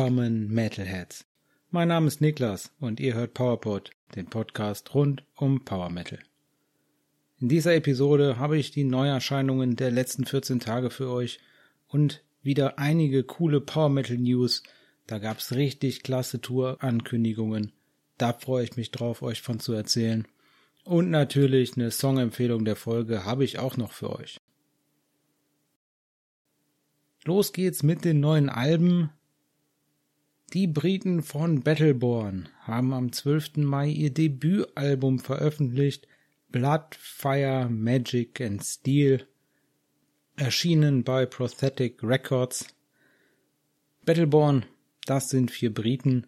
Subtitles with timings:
[0.00, 1.26] Willkommen Metalheads.
[1.70, 6.18] Mein Name ist Niklas und ihr hört PowerPod, den Podcast rund um Power Metal.
[7.38, 11.38] In dieser Episode habe ich die Neuerscheinungen der letzten 14 Tage für euch
[11.86, 14.62] und wieder einige coole Power Metal News.
[15.06, 17.70] Da gab's richtig klasse Tour-Ankündigungen.
[18.16, 20.26] Da freue ich mich drauf, euch von zu erzählen.
[20.82, 24.40] Und natürlich eine Songempfehlung der Folge habe ich auch noch für euch.
[27.26, 29.10] Los geht's mit den neuen Alben.
[30.52, 33.58] Die Briten von Battleborn haben am 12.
[33.58, 36.08] Mai ihr Debütalbum veröffentlicht,
[36.48, 39.28] Blood, Fire, Magic and Steel,
[40.34, 42.66] erschienen bei Prosthetic Records.
[44.04, 44.66] Battleborn,
[45.06, 46.26] das sind vier Briten,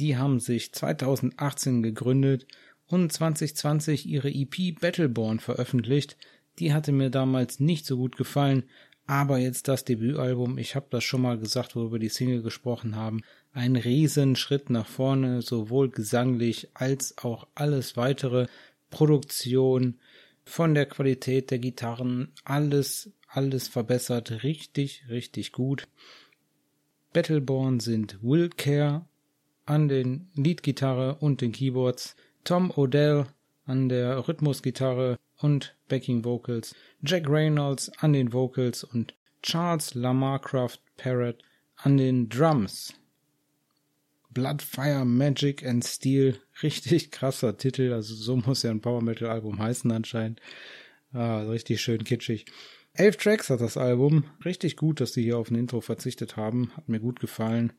[0.00, 2.48] die haben sich 2018 gegründet
[2.88, 6.16] und 2020 ihre EP Battleborn veröffentlicht.
[6.58, 8.64] Die hatte mir damals nicht so gut gefallen,
[9.06, 12.96] aber jetzt das Debütalbum, ich habe das schon mal gesagt, wo wir die Single gesprochen
[12.96, 18.46] haben, ein Riesenschritt nach vorne, sowohl gesanglich als auch alles weitere,
[18.90, 19.98] Produktion,
[20.44, 25.88] von der Qualität der Gitarren, alles, alles verbessert, richtig, richtig gut.
[27.12, 29.06] Battleborn sind Will Care
[29.66, 33.26] an den Leadgitarre und den Keyboards, Tom Odell
[33.64, 41.42] an der Rhythmusgitarre und Backing Vocals, Jack Reynolds an den Vocals und Charles Lamarcraft Parrott
[41.76, 42.94] an den Drums.
[44.30, 49.28] Blood, Fire, Magic and Steel, richtig krasser Titel, also so muss ja ein Power Metal
[49.28, 50.40] Album heißen anscheinend.
[51.12, 52.46] Ah, richtig schön kitschig.
[52.94, 56.72] Elf Tracks hat das Album, richtig gut, dass sie hier auf ein Intro verzichtet haben,
[56.74, 57.74] hat mir gut gefallen.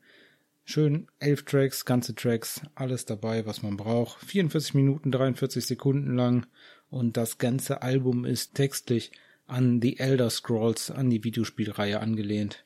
[0.68, 4.24] Schön elf Tracks, ganze Tracks, alles dabei, was man braucht.
[4.24, 6.46] 44 Minuten, 43 Sekunden lang
[6.90, 9.12] und das ganze Album ist textlich
[9.46, 12.64] an The Elder Scrolls, an die Videospielreihe angelehnt.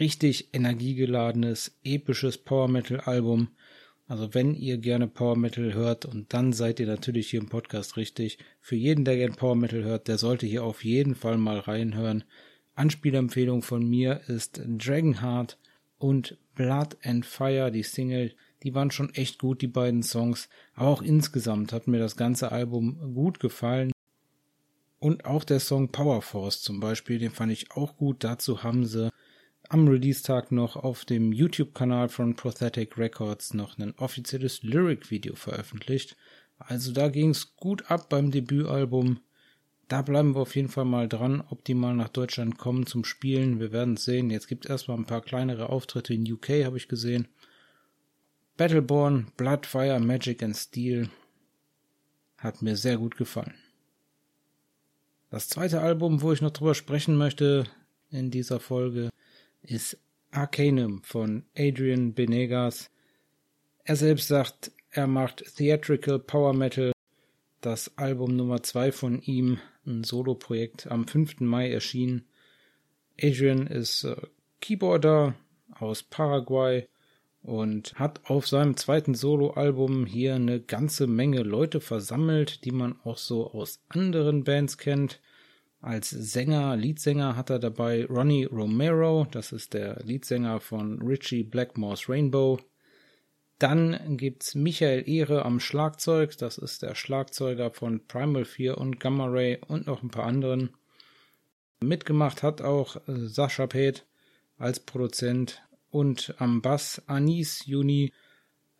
[0.00, 3.48] Richtig energiegeladenes, episches Power Metal Album.
[4.06, 7.96] Also wenn ihr gerne Power Metal hört und dann seid ihr natürlich hier im Podcast
[7.96, 8.38] richtig.
[8.60, 12.24] Für jeden, der gerne Power Metal hört, der sollte hier auf jeden Fall mal reinhören.
[12.74, 15.58] Anspielempfehlung von mir ist Dragonheart
[15.98, 20.48] und Blood and Fire, die Single, die waren schon echt gut, die beiden Songs.
[20.74, 23.92] Aber auch insgesamt hat mir das ganze Album gut gefallen.
[24.98, 28.24] Und auch der Song Power Force zum Beispiel, den fand ich auch gut.
[28.24, 29.10] Dazu haben sie
[29.68, 36.16] am Release-Tag noch auf dem YouTube-Kanal von Prosthetic Records noch ein offizielles Lyric-Video veröffentlicht.
[36.58, 39.20] Also da ging's gut ab beim Debütalbum.
[39.88, 43.04] Da bleiben wir auf jeden Fall mal dran, ob die mal nach Deutschland kommen zum
[43.04, 43.60] Spielen.
[43.60, 44.30] Wir werden sehen.
[44.30, 47.28] Jetzt gibt es erstmal ein paar kleinere Auftritte in UK, habe ich gesehen.
[48.56, 51.10] Battleborn, Bloodfire, Magic and Steel
[52.38, 53.54] hat mir sehr gut gefallen.
[55.30, 57.64] Das zweite Album, wo ich noch drüber sprechen möchte
[58.12, 59.10] in dieser Folge,
[59.62, 59.98] ist
[60.30, 62.90] Arcanum von Adrian Benegas.
[63.82, 66.92] Er selbst sagt, er macht Theatrical Power Metal.
[67.60, 71.40] Das Album Nummer 2 von ihm, ein Solo-Projekt, am 5.
[71.40, 72.24] Mai erschienen.
[73.20, 74.14] Adrian ist äh,
[74.60, 75.34] Keyboarder
[75.80, 76.86] aus Paraguay
[77.44, 83.18] und hat auf seinem zweiten Soloalbum hier eine ganze Menge Leute versammelt, die man auch
[83.18, 85.20] so aus anderen Bands kennt.
[85.82, 92.08] Als Sänger, Leadsänger hat er dabei Ronnie Romero, das ist der Leadsänger von Richie Blackmore's
[92.08, 92.58] Rainbow.
[93.58, 99.26] Dann gibt's Michael Ehre am Schlagzeug, das ist der Schlagzeuger von Primal 4 und Gamma
[99.26, 100.70] Ray und noch ein paar anderen.
[101.80, 104.06] Mitgemacht hat auch Sascha Peth
[104.56, 105.62] als Produzent
[105.94, 108.12] und am Bass Anis Juni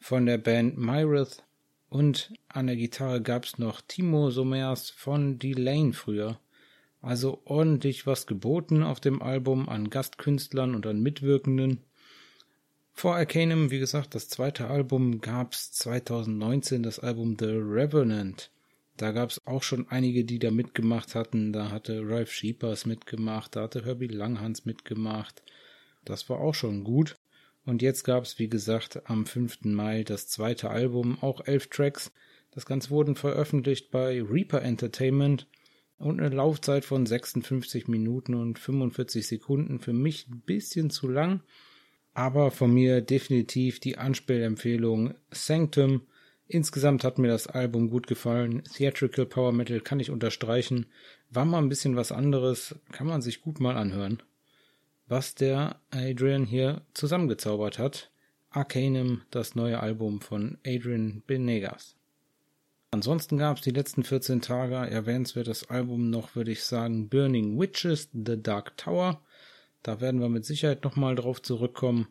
[0.00, 1.44] von der Band Myrith
[1.88, 6.40] und an der Gitarre gab's noch Timo Somers von Delane früher.
[7.00, 11.84] Also ordentlich was geboten auf dem Album an Gastkünstlern und an Mitwirkenden.
[12.90, 18.50] Vor Arcanum, wie gesagt, das zweite Album gab's 2019, das Album The Revenant.
[18.96, 21.52] Da gab's auch schon einige, die da mitgemacht hatten.
[21.52, 25.44] Da hatte Ralph Sheepers mitgemacht, da hatte Herbie Langhans mitgemacht.
[26.04, 27.16] Das war auch schon gut.
[27.64, 29.64] Und jetzt gab's, wie gesagt, am 5.
[29.64, 32.12] Mai das zweite Album, auch elf Tracks.
[32.50, 35.48] Das Ganze wurden veröffentlicht bei Reaper Entertainment
[35.98, 39.80] und eine Laufzeit von 56 Minuten und 45 Sekunden.
[39.80, 41.40] Für mich ein bisschen zu lang,
[42.12, 46.02] aber von mir definitiv die Anspielempfehlung Sanctum.
[46.46, 48.62] Insgesamt hat mir das Album gut gefallen.
[48.64, 50.86] Theatrical Power Metal kann ich unterstreichen.
[51.30, 54.22] War mal ein bisschen was anderes, kann man sich gut mal anhören
[55.14, 58.10] was der Adrian hier zusammengezaubert hat.
[58.50, 61.94] Arcanum, das neue Album von Adrian Benegas.
[62.90, 68.08] Ansonsten gab es die letzten 14 Tage erwähnenswertes Album noch, würde ich sagen, Burning Witches,
[68.12, 69.20] The Dark Tower.
[69.84, 72.08] Da werden wir mit Sicherheit nochmal drauf zurückkommen.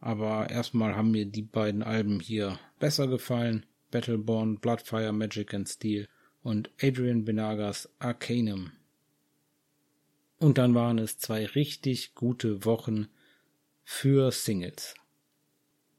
[0.00, 3.64] Aber erstmal haben mir die beiden Alben hier besser gefallen.
[3.92, 6.08] Battleborn, Bloodfire, Magic and Steel
[6.42, 8.72] und Adrian Benagas Arcanum.
[10.40, 13.08] Und dann waren es zwei richtig gute Wochen
[13.84, 14.94] für Singles.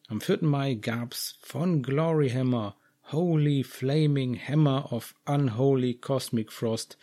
[0.08, 0.40] Am 4.
[0.42, 2.76] Mai gab's von Gloryhammer
[3.12, 6.98] Holy Flaming Hammer of Unholy Cosmic Frost.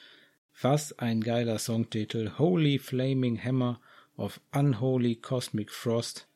[0.60, 2.32] Was ein geiler Songtitel.
[2.38, 3.80] Holy Flaming Hammer
[4.16, 6.26] of Unholy Cosmic Frost.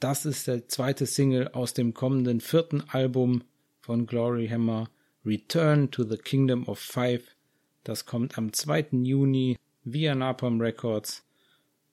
[0.00, 3.44] Das ist der zweite Single aus dem kommenden vierten Album
[3.82, 4.90] von Gloryhammer
[5.24, 7.22] Return to the Kingdom of Five.
[7.84, 8.88] Das kommt am 2.
[9.04, 11.24] Juni via Napalm Records.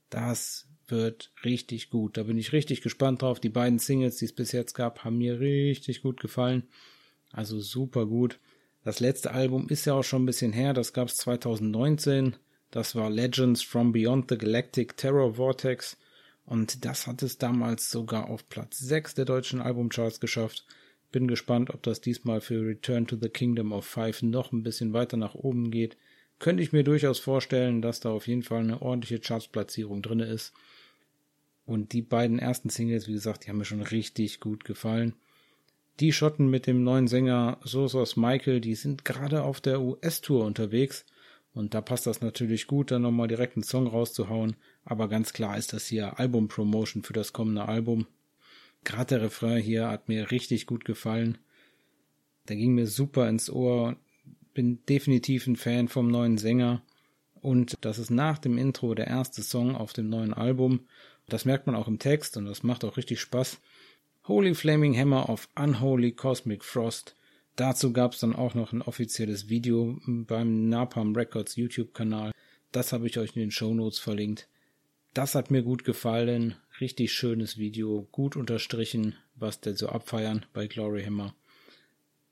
[0.10, 2.18] Das wird richtig gut.
[2.18, 3.40] Da bin ich richtig gespannt drauf.
[3.40, 6.64] Die beiden Singles, die es bis jetzt gab, haben mir richtig gut gefallen.
[7.32, 8.40] Also super gut.
[8.84, 10.74] Das letzte Album ist ja auch schon ein bisschen her.
[10.74, 12.36] Das gab es 2019.
[12.72, 15.98] Das war Legends from Beyond the Galactic Terror Vortex.
[16.46, 20.66] Und das hat es damals sogar auf Platz 6 der deutschen Albumcharts geschafft.
[21.12, 24.94] Bin gespannt, ob das diesmal für Return to the Kingdom of Five noch ein bisschen
[24.94, 25.98] weiter nach oben geht.
[26.42, 30.54] Könnte ich mir durchaus vorstellen, dass da auf jeden Fall eine ordentliche Chartsplatzierung drin ist.
[31.68, 35.14] Und die beiden ersten Singles, wie gesagt, die haben mir schon richtig gut gefallen.
[36.00, 41.06] Die Schotten mit dem neuen Sänger Sosos Michael, die sind gerade auf der US-Tour unterwegs.
[41.54, 44.56] Und da passt das natürlich gut, dann nochmal direkt einen Song rauszuhauen.
[44.84, 48.08] Aber ganz klar ist das hier Album-Promotion für das kommende Album.
[48.84, 51.38] Gerade der Refrain hier hat mir richtig gut gefallen.
[52.48, 53.96] Der ging mir super ins Ohr.
[54.54, 56.82] Bin definitiv ein Fan vom neuen Sänger.
[57.42, 60.82] Und das ist nach dem Intro der erste Song auf dem neuen Album.
[61.28, 63.60] Das merkt man auch im Text und das macht auch richtig Spaß.
[64.28, 67.16] Holy Flaming Hammer of Unholy Cosmic Frost.
[67.56, 72.32] Dazu gab es dann auch noch ein offizielles Video beim Napalm Records YouTube-Kanal.
[72.72, 74.48] Das habe ich euch in den Show Notes verlinkt.
[75.14, 76.56] Das hat mir gut gefallen.
[76.80, 81.36] Richtig schönes Video, gut unterstrichen, was denn so abfeiern bei Glory Hammer.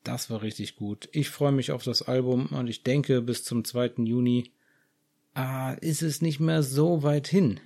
[0.03, 1.09] Das war richtig gut.
[1.11, 4.03] Ich freue mich auf das Album und ich denke, bis zum 2.
[4.03, 4.51] Juni
[5.33, 7.59] ah, ist es nicht mehr so weit hin.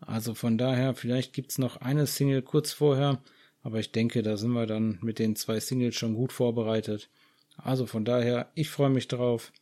[0.00, 3.22] Also von daher, vielleicht gibt's noch eine Single kurz vorher,
[3.62, 7.08] aber ich denke, da sind wir dann mit den zwei Singles schon gut vorbereitet.
[7.56, 9.52] Also von daher, ich freue mich drauf.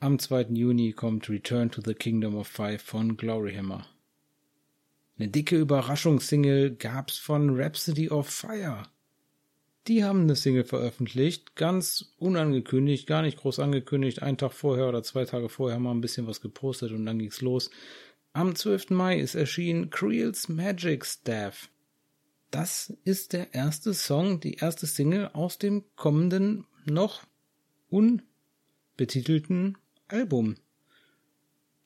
[0.00, 0.48] Am 2.
[0.50, 3.86] Juni kommt Return to the Kingdom of Five von Gloryhammer.
[5.18, 8.82] Eine dicke Überraschungssingle gab's von Rhapsody of Fire.
[9.86, 14.22] Die haben eine Single veröffentlicht, ganz unangekündigt, gar nicht groß angekündigt.
[14.22, 17.42] Einen Tag vorher oder zwei Tage vorher wir ein bisschen was gepostet und dann ging's
[17.42, 17.70] los.
[18.32, 18.90] Am 12.
[18.90, 21.68] Mai ist erschienen Creel's Magic Staff.
[22.50, 27.22] Das ist der erste Song, die erste Single aus dem kommenden, noch
[27.90, 29.76] unbetitelten
[30.08, 30.56] Album.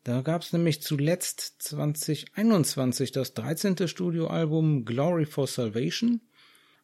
[0.04, 3.88] Da gab es nämlich zuletzt 2021 das 13.
[3.88, 6.20] Studioalbum Glory for Salvation.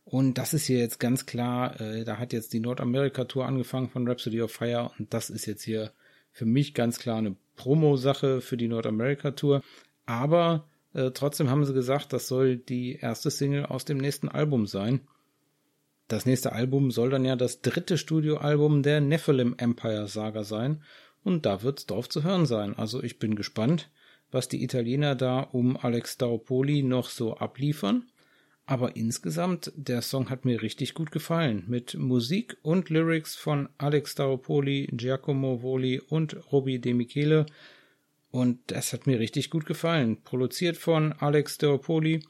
[0.05, 4.07] Und das ist hier jetzt ganz klar, äh, da hat jetzt die Nordamerika-Tour angefangen von
[4.07, 5.93] Rhapsody of Fire und das ist jetzt hier
[6.31, 9.63] für mich ganz klar eine Promo-Sache für die Nordamerika-Tour.
[10.05, 14.67] Aber äh, trotzdem haben sie gesagt, das soll die erste Single aus dem nächsten Album
[14.67, 15.01] sein.
[16.09, 20.83] Das nächste Album soll dann ja das dritte Studioalbum der Nephilim Empire Saga sein.
[21.23, 22.77] Und da wird's drauf zu hören sein.
[22.77, 23.91] Also ich bin gespannt,
[24.31, 28.05] was die Italiener da um Alex Staropoli noch so abliefern.
[28.67, 31.65] Aber insgesamt, der Song hat mir richtig gut gefallen.
[31.67, 37.45] Mit Musik und Lyrics von Alex Staropoli, Giacomo Voli und Roby De Michele.
[38.31, 40.23] Und das hat mir richtig gut gefallen.
[40.23, 42.25] Produziert von Alex Staropoli.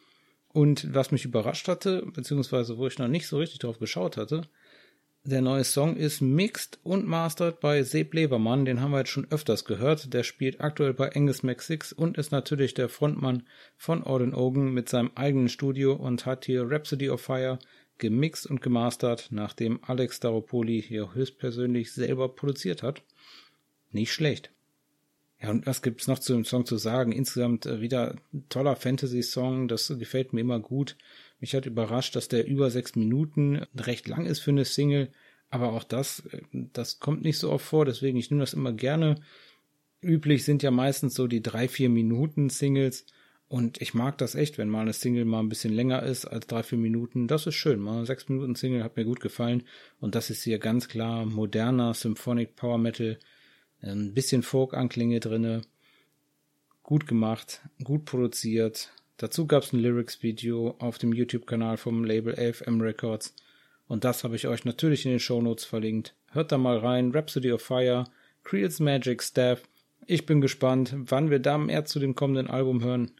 [0.48, 4.42] Und was mich überrascht hatte, beziehungsweise wo ich noch nicht so richtig drauf geschaut hatte,
[5.26, 9.26] der neue Song ist mixed und mastered bei Seb Lebermann, den haben wir jetzt schon
[9.30, 10.12] öfters gehört.
[10.12, 13.44] Der spielt aktuell bei Angus Mac6 und ist natürlich der Frontmann
[13.78, 17.58] von Auden Ogan mit seinem eigenen Studio und hat hier Rhapsody of Fire
[17.96, 23.02] gemixt und gemastert, nachdem Alex Daropoli hier höchstpersönlich selber produziert hat.
[23.92, 24.50] Nicht schlecht.
[25.40, 27.12] Ja, und was gibt's noch zu dem Song zu sagen?
[27.12, 28.16] Insgesamt äh, wieder
[28.50, 30.96] toller Fantasy-Song, das gefällt mir immer gut.
[31.44, 35.10] Mich hat überrascht, dass der über sechs Minuten recht lang ist für eine Single.
[35.50, 36.40] Aber auch das, äh,
[36.72, 39.16] das kommt nicht so oft vor, deswegen ich nehme das immer gerne.
[40.00, 43.04] Üblich sind ja meistens so die drei, vier Minuten Singles.
[43.46, 46.46] Und ich mag das echt, wenn mal eine Single mal ein bisschen länger ist als
[46.46, 47.28] drei, vier Minuten.
[47.28, 47.78] Das ist schön.
[47.78, 49.64] Mal sechs Minuten Single hat mir gut gefallen.
[50.00, 53.18] Und das ist hier ganz klar moderner Symphonic Power Metal.
[53.82, 55.60] Ein bisschen Folk-Anklinge drinne.
[56.82, 62.80] Gut gemacht, gut produziert, Dazu gab es ein Lyrics-Video auf dem YouTube-Kanal vom Label AFM
[62.80, 63.34] Records.
[63.86, 66.14] Und das habe ich euch natürlich in den Shownotes verlinkt.
[66.32, 67.12] Hört da mal rein.
[67.12, 68.04] Rhapsody of Fire,
[68.42, 69.62] Creel's Magic Staff.
[70.06, 73.12] Ich bin gespannt, wann wir da mehr zu dem kommenden Album hören.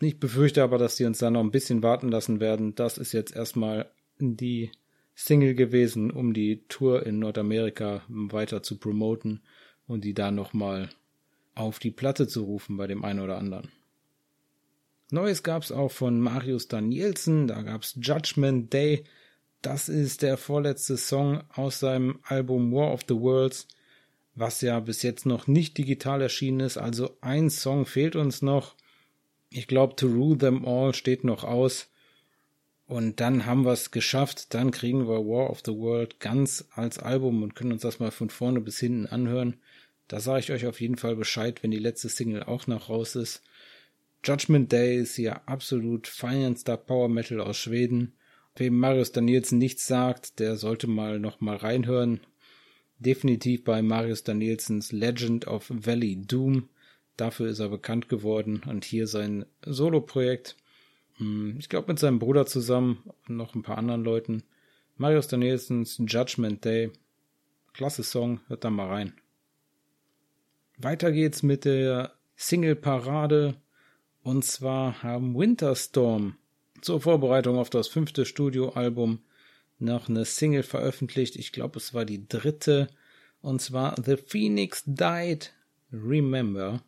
[0.00, 2.74] Ich befürchte aber, dass sie uns da noch ein bisschen warten lassen werden.
[2.74, 4.70] Das ist jetzt erstmal die
[5.14, 9.40] Single gewesen, um die Tour in Nordamerika weiter zu promoten
[9.86, 10.90] und die da nochmal
[11.54, 13.70] auf die Platte zu rufen bei dem einen oder anderen.
[15.12, 19.04] Neues gab's auch von Marius Danielsen, da gab's Judgment Day.
[19.62, 23.68] Das ist der vorletzte Song aus seinem Album War of the Worlds,
[24.34, 26.78] was ja bis jetzt noch nicht digital erschienen ist.
[26.78, 28.74] Also ein Song fehlt uns noch.
[29.50, 31.88] Ich glaube, To Rule Them All steht noch aus.
[32.86, 34.54] Und dann haben wir es geschafft.
[34.54, 38.10] Dann kriegen wir War of the World ganz als Album und können uns das mal
[38.10, 39.60] von vorne bis hinten anhören.
[40.08, 43.14] Da sage ich euch auf jeden Fall Bescheid, wenn die letzte Single auch noch raus
[43.14, 43.42] ist.
[44.22, 48.12] Judgment Day ist hier absolut feinster Power Metal aus Schweden.
[48.54, 52.20] Wem Marius Danielsen nichts sagt, der sollte mal noch mal reinhören.
[52.98, 56.68] Definitiv bei Marius Danielsens Legend of Valley Doom.
[57.16, 60.56] Dafür ist er bekannt geworden und hier sein Solo-Projekt.
[61.16, 64.42] Hm, ich glaube mit seinem Bruder zusammen und noch ein paar anderen Leuten.
[64.98, 66.90] Marius Danielsens Judgment Day.
[67.72, 69.14] Klasse Song, hört da mal rein.
[70.76, 73.54] Weiter geht's mit der Single-Parade
[74.22, 76.36] und zwar haben Winterstorm
[76.80, 79.20] zur Vorbereitung auf das fünfte Studioalbum
[79.78, 81.36] noch eine Single veröffentlicht.
[81.36, 82.88] Ich glaube, es war die dritte.
[83.40, 85.52] Und zwar The Phoenix Died
[85.92, 86.82] Remember.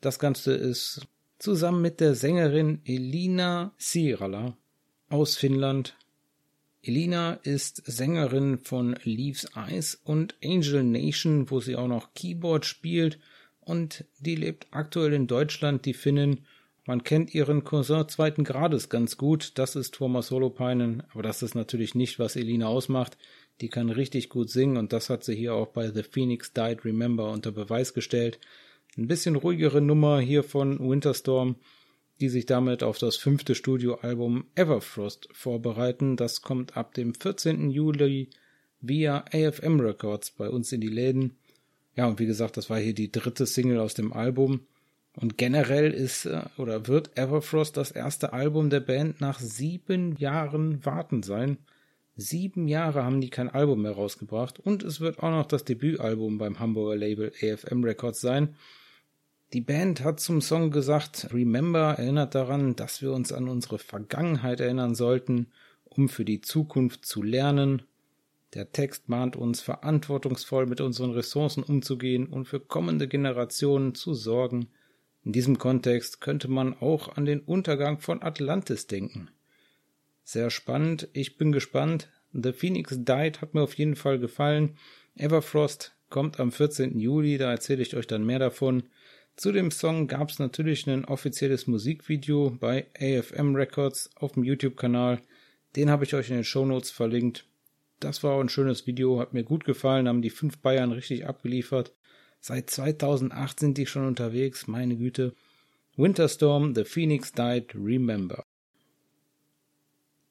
[0.00, 1.06] Das Ganze ist
[1.38, 4.56] zusammen mit der Sängerin Elina Sirala
[5.08, 5.96] aus Finnland.
[6.82, 13.18] Elina ist Sängerin von Leaves Eyes und Angel Nation, wo sie auch noch Keyboard spielt
[13.68, 16.40] und die lebt aktuell in Deutschland, die Finnin.
[16.86, 21.54] Man kennt ihren Cousin zweiten Grades ganz gut, das ist Thomas Holopainen, aber das ist
[21.54, 23.18] natürlich nicht, was Elina ausmacht.
[23.60, 26.84] Die kann richtig gut singen und das hat sie hier auch bei The Phoenix Died
[26.84, 28.38] Remember unter Beweis gestellt.
[28.96, 31.56] Ein bisschen ruhigere Nummer hier von Winterstorm,
[32.20, 36.16] die sich damit auf das fünfte Studioalbum Everfrost vorbereiten.
[36.16, 37.70] Das kommt ab dem 14.
[37.70, 38.30] Juli
[38.80, 41.37] via AFM Records bei uns in die Läden.
[41.98, 44.60] Ja, und wie gesagt, das war hier die dritte Single aus dem Album.
[45.16, 50.86] Und generell ist äh, oder wird Everfrost das erste Album der Band nach sieben Jahren
[50.86, 51.58] Warten sein.
[52.14, 56.38] Sieben Jahre haben die kein Album mehr rausgebracht und es wird auch noch das Debütalbum
[56.38, 58.54] beim Hamburger Label AFM Records sein.
[59.52, 64.60] Die Band hat zum Song gesagt, Remember erinnert daran, dass wir uns an unsere Vergangenheit
[64.60, 65.48] erinnern sollten,
[65.84, 67.82] um für die Zukunft zu lernen
[68.54, 74.68] der Text mahnt uns, verantwortungsvoll mit unseren Ressourcen umzugehen und für kommende Generationen zu sorgen.
[75.24, 79.30] In diesem Kontext könnte man auch an den Untergang von Atlantis denken.
[80.24, 82.08] Sehr spannend, ich bin gespannt.
[82.32, 84.76] The Phoenix Died hat mir auf jeden Fall gefallen.
[85.16, 86.98] Everfrost kommt am 14.
[86.98, 88.84] Juli, da erzähle ich euch dann mehr davon.
[89.36, 95.20] Zu dem Song gab es natürlich ein offizielles Musikvideo bei AFM Records auf dem YouTube-Kanal.
[95.76, 97.47] Den habe ich euch in den Shownotes verlinkt
[98.00, 101.94] das war ein schönes Video, hat mir gut gefallen, haben die fünf Bayern richtig abgeliefert.
[102.40, 105.34] Seit 2008 sind die schon unterwegs, meine Güte.
[105.96, 108.44] Winterstorm, The Phoenix Died, Remember.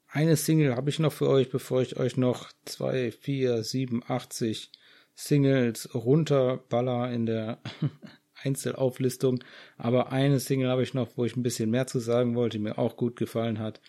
[0.08, 4.72] Eine Single habe ich noch für euch, bevor ich euch noch zwei, vier, sieben, achtzig
[5.14, 7.60] Singles runterballer in der
[8.44, 9.44] Einzelauflistung.
[9.78, 12.64] Aber eine Single habe ich noch, wo ich ein bisschen mehr zu sagen wollte, die
[12.64, 13.82] mir auch gut gefallen hat.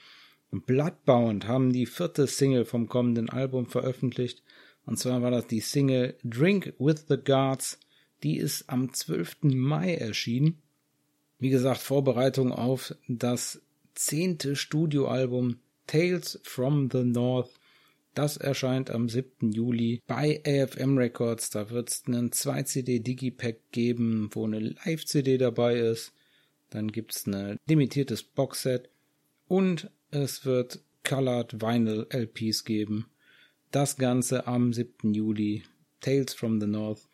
[0.51, 4.43] Bloodbound haben die vierte Single vom kommenden Album veröffentlicht.
[4.87, 7.79] Und zwar war das die Single Drink with the Gods.
[8.23, 9.39] Die ist am 12.
[9.43, 10.63] Mai erschienen.
[11.39, 13.61] Wie gesagt, Vorbereitung auf das
[13.95, 17.51] zehnte Studioalbum Tales from the North.
[18.15, 19.53] Das erscheint am 7.
[19.53, 21.51] Juli bei AFM Records.
[21.51, 26.13] Da wird es einen 2-CD Digipack geben, wo eine Live-CD dabei ist.
[26.71, 28.89] Dann gibt es ein limitiertes Boxset
[29.47, 33.07] und es wird Colored Vinyl LPs geben.
[33.71, 35.13] Das Ganze am 7.
[35.13, 35.65] Juli.
[36.01, 37.09] Tales from the North.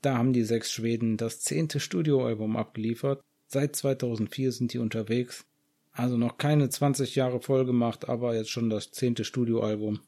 [0.00, 3.20] Da haben die sechs Schweden das zehnte Studioalbum abgeliefert.
[3.46, 5.44] Seit 2004 sind die unterwegs.
[5.92, 10.00] Also noch keine 20 Jahre voll gemacht, aber jetzt schon das zehnte Studioalbum.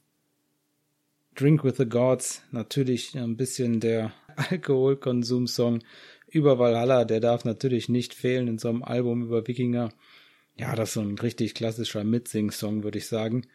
[1.34, 5.82] Drink with the Gods, natürlich ein bisschen der Alkoholkonsum-Song
[6.28, 9.90] über Valhalla, der darf natürlich nicht fehlen in so einem Album über Wikinger.
[10.60, 13.46] Ja, das ist so ein richtig klassischer Mitsing-Song, würde ich sagen.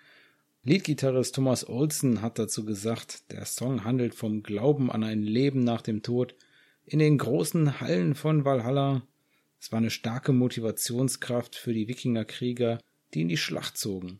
[0.63, 5.83] Leadgitarrist Thomas Olsen hat dazu gesagt, der Song handelt vom Glauben an ein Leben nach
[5.83, 6.33] dem Tod.
[6.83, 9.03] In den großen Hallen von Valhalla.
[9.59, 12.79] Es war eine starke Motivationskraft für die Wikingerkrieger,
[13.13, 14.19] die in die Schlacht zogen.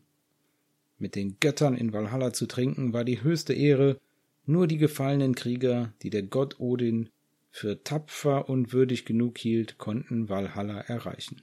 [0.96, 3.98] Mit den Göttern in Valhalla zu trinken war die höchste Ehre.
[4.44, 7.08] Nur die gefallenen Krieger, die der Gott Odin
[7.50, 11.42] für tapfer und würdig genug hielt, konnten Valhalla erreichen.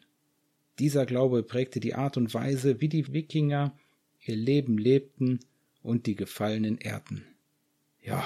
[0.80, 3.78] Dieser Glaube prägte die Art und Weise, wie die Wikinger
[4.26, 5.40] ihr Leben lebten
[5.82, 7.26] und die Gefallenen ehrten.
[8.02, 8.26] Ja,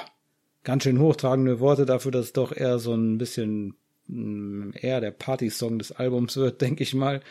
[0.64, 3.76] ganz schön hochtragende Worte dafür, dass es doch eher so ein bisschen
[4.08, 7.22] mm, eher der Party-Song des Albums wird, denke ich mal.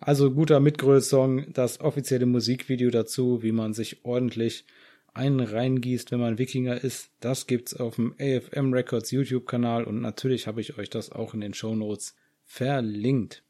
[0.00, 4.64] Also guter Mitgröß-Song, das offizielle Musikvideo dazu, wie man sich ordentlich
[5.12, 7.10] einen reingießt, wenn man Wikinger ist.
[7.18, 11.40] Das gibt's auf dem AFM Records YouTube-Kanal und natürlich habe ich euch das auch in
[11.40, 13.42] den Show Notes verlinkt.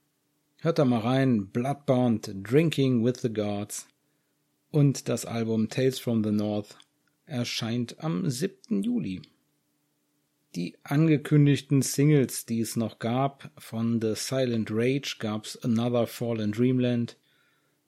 [0.61, 3.87] Hört da mal rein, Bloodbound, Drinking with the Gods
[4.73, 6.77] und das Album Tales from the North
[7.27, 8.83] erscheint am 7.
[8.83, 9.23] Juli.
[10.57, 17.17] Die angekündigten Singles, die es noch gab, von The Silent Rage gab's Another Fallen Dreamland,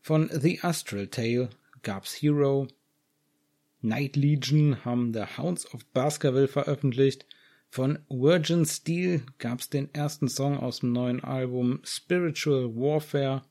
[0.01, 1.51] von The Astral Tale
[1.83, 2.69] gab's Hero,
[3.83, 7.27] Night Legion haben The Hounds of Baskerville veröffentlicht,
[7.71, 13.43] von Virgin Steel gab's den ersten Song aus dem neuen Album Spiritual Warfare,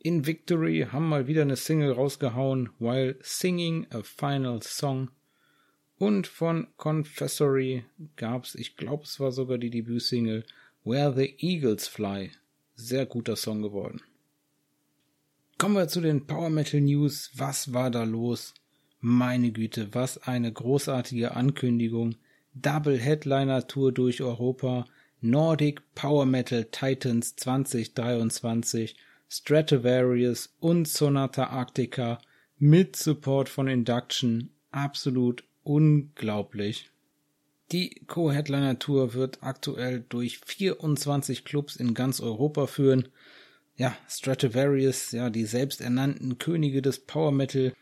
[0.00, 5.10] in Victory haben mal wieder eine Single rausgehauen, While Singing a Final Song.
[5.98, 10.44] Und von Confessory gab's, ich glaube, es war sogar die Debütsingle,
[10.84, 12.30] Where the Eagles Fly.
[12.76, 14.00] Sehr guter Song geworden.
[15.58, 17.32] Kommen wir zu den Power Metal News.
[17.34, 18.54] Was war da los?
[19.00, 22.14] Meine Güte, was eine großartige Ankündigung.
[22.62, 24.84] Double Headliner Tour durch Europa.
[25.20, 28.94] Nordic Power Metal Titans 2023
[29.28, 32.20] Stratovarius und Sonata Arctica
[32.58, 36.90] mit Support von Induction absolut unglaublich.
[37.72, 43.08] Die Co-Headliner-Tour wird aktuell durch 24 Clubs in ganz Europa führen.
[43.76, 47.72] Ja, Stratovarius, ja, die selbsternannten Könige des Power Metal,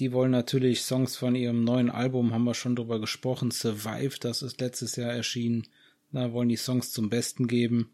[0.00, 4.40] die wollen natürlich Songs von ihrem neuen Album, haben wir schon drüber gesprochen, Survive, das
[4.40, 5.68] ist letztes Jahr erschienen.
[6.10, 7.90] Da wollen die Songs zum Besten geben.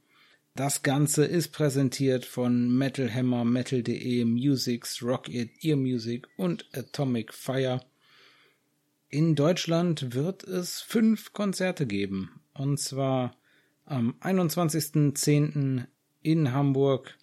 [0.54, 7.34] Das Ganze ist präsentiert von Metal Hammer, Metal.de, Musics, Rock It, Ear Music und Atomic
[7.34, 7.80] Fire.
[9.10, 12.40] In Deutschland wird es fünf Konzerte geben.
[12.54, 13.36] Und zwar
[13.84, 15.86] am 21.10.
[16.22, 17.18] in Hamburg,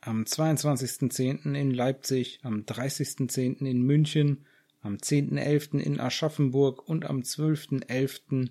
[0.00, 1.54] am 22.10.
[1.54, 3.66] in Leipzig, am 30.10.
[3.66, 4.46] in München,
[4.82, 5.78] am 10.11.
[5.78, 8.50] in Aschaffenburg und am 12.11.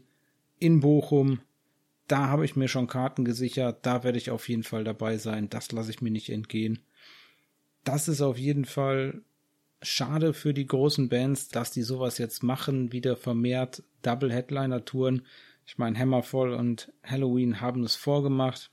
[0.60, 1.40] in Bochum
[2.08, 5.50] da habe ich mir schon Karten gesichert, da werde ich auf jeden Fall dabei sein,
[5.50, 6.80] das lasse ich mir nicht entgehen.
[7.84, 9.22] Das ist auf jeden Fall
[9.82, 15.26] schade für die großen Bands, dass die sowas jetzt machen, wieder vermehrt Double Headliner Touren.
[15.66, 18.72] Ich meine, Hammerfall und Halloween haben es vorgemacht,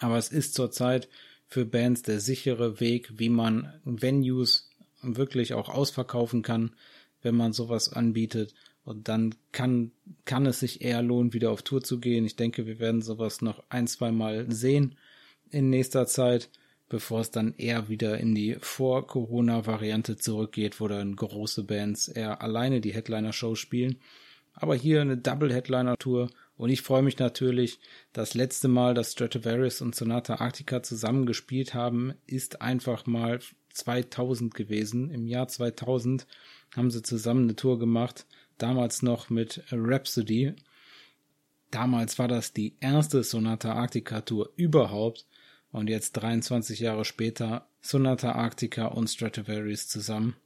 [0.00, 1.08] aber es ist zurzeit
[1.46, 4.70] für Bands der sichere Weg, wie man Venues
[5.02, 6.74] wirklich auch ausverkaufen kann,
[7.22, 8.54] wenn man sowas anbietet.
[8.84, 9.92] Und dann kann,
[10.24, 12.24] kann es sich eher lohnen, wieder auf Tour zu gehen.
[12.24, 14.96] Ich denke, wir werden sowas noch ein, zwei Mal sehen
[15.50, 16.50] in nächster Zeit,
[16.88, 22.80] bevor es dann eher wieder in die Vor-Corona-Variante zurückgeht, wo dann große Bands eher alleine
[22.80, 23.96] die Headliner-Show spielen.
[24.52, 27.80] Aber hier eine Double-Headliner-Tour und ich freue mich natürlich,
[28.12, 33.40] das letzte Mal, dass Stratovarius und Sonata Arctica zusammen gespielt haben, ist einfach mal
[33.70, 35.10] 2000 gewesen.
[35.10, 36.26] Im Jahr 2000
[36.76, 38.26] haben sie zusammen eine Tour gemacht
[38.58, 40.54] damals noch mit Rhapsody.
[41.70, 45.26] Damals war das die erste Sonata Arctica Tour überhaupt
[45.72, 50.36] und jetzt 23 Jahre später Sonata Arctica und Stratovarius zusammen.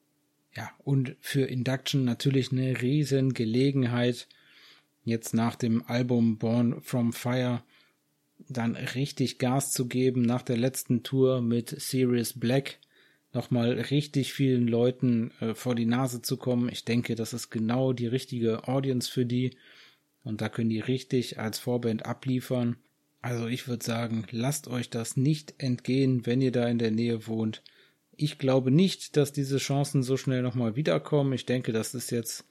[0.55, 4.27] Ja, und für Induction natürlich eine riesen Gelegenheit,
[5.09, 7.63] jetzt nach dem Album Born from Fire
[8.49, 12.79] dann richtig Gas zu geben nach der letzten Tour mit Sirius Black
[13.33, 16.69] nochmal richtig vielen Leuten äh, vor die Nase zu kommen.
[16.71, 19.57] Ich denke, das ist genau die richtige Audience für die.
[20.25, 22.77] Und da können die richtig als Vorband abliefern.
[23.21, 27.27] Also ich würde sagen, lasst euch das nicht entgehen, wenn ihr da in der Nähe
[27.27, 27.63] wohnt.
[28.17, 31.33] Ich glaube nicht, dass diese Chancen so schnell nochmal wiederkommen.
[31.33, 32.45] Ich denke, das ist jetzt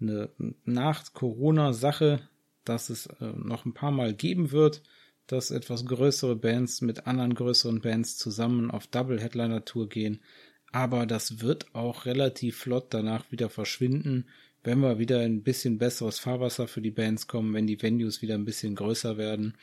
[0.00, 0.30] eine
[0.64, 2.20] Nach-Corona-Sache,
[2.64, 4.82] dass es äh, noch ein paar Mal geben wird
[5.26, 10.20] dass etwas größere Bands mit anderen größeren Bands zusammen auf Double Headliner Tour gehen.
[10.72, 14.26] Aber das wird auch relativ flott danach wieder verschwinden,
[14.62, 18.34] wenn wir wieder ein bisschen besseres Fahrwasser für die Bands kommen, wenn die Venues wieder
[18.34, 19.54] ein bisschen größer werden.